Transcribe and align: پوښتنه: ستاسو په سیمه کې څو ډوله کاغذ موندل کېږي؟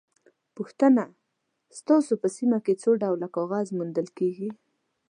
پوښتنه: 0.55 1.03
ستاسو 1.79 2.13
په 2.21 2.27
سیمه 2.37 2.59
کې 2.65 2.73
څو 2.81 2.91
ډوله 3.01 3.27
کاغذ 3.35 3.67
موندل 3.77 4.07
کېږي؟ 4.17 4.49